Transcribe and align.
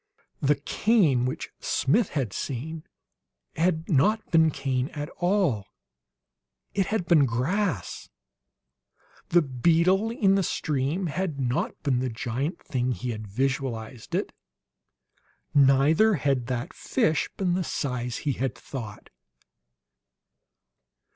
The 0.41 0.55
"cane" 0.55 1.25
which 1.25 1.51
Smith 1.59 2.09
had 2.17 2.33
seen 2.33 2.85
had 3.55 3.87
not 3.87 4.31
been 4.31 4.49
cane 4.49 4.89
at 4.95 5.09
all; 5.19 5.67
it 6.73 6.87
had 6.87 7.05
been 7.05 7.27
grass. 7.27 8.09
The 9.29 9.43
"beetle" 9.43 10.09
in 10.09 10.33
the 10.33 10.41
stream 10.41 11.05
had 11.05 11.39
not 11.39 11.83
been 11.83 11.99
the 11.99 12.09
giant 12.09 12.63
thing 12.63 12.93
he 12.93 13.11
had 13.11 13.27
visualized 13.27 14.15
it; 14.15 14.33
neither 15.53 16.15
had 16.15 16.47
that 16.47 16.73
fish 16.73 17.29
been 17.37 17.53
the 17.53 17.63
size 17.63 18.17
he 18.25 18.31
had 18.33 18.55
thought. 18.55 19.11